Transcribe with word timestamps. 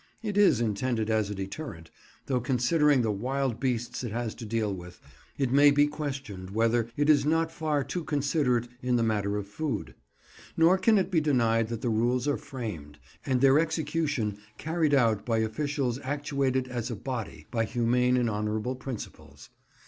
It 0.23 0.35
is 0.35 0.61
intended 0.61 1.11
as 1.11 1.29
a 1.29 1.35
deterrent, 1.35 1.91
though 2.25 2.41
considering 2.41 3.03
the 3.03 3.11
wild 3.11 3.59
beasts 3.59 4.03
it 4.03 4.11
has 4.11 4.33
to 4.33 4.47
deal 4.47 4.73
with, 4.73 4.99
it 5.37 5.51
may 5.51 5.69
be 5.69 5.85
questioned 5.85 6.49
whether 6.49 6.87
it 6.97 7.07
is 7.07 7.23
not 7.23 7.51
far 7.51 7.83
too 7.83 8.03
considerate 8.03 8.67
in 8.81 8.95
the 8.95 9.03
matter 9.03 9.37
of 9.37 9.47
food. 9.47 9.93
Nor 10.57 10.79
can 10.79 10.97
it 10.97 11.11
be 11.11 11.21
denied 11.21 11.67
that 11.67 11.81
the 11.81 11.89
rules 11.89 12.27
are 12.27 12.35
framed, 12.37 12.97
and 13.27 13.41
their 13.41 13.59
execution 13.59 14.39
carried 14.57 14.95
out 14.95 15.23
by 15.23 15.37
officials 15.37 15.99
actuated 15.99 16.67
as 16.67 16.89
a 16.89 16.95
body 16.95 17.45
by 17.51 17.65
humane 17.65 18.17
and 18.17 18.27
honourable 18.27 18.75
principles. 18.75 19.51